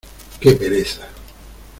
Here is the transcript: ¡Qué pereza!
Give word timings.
¡Qué 0.39 0.53
pereza! 0.53 1.07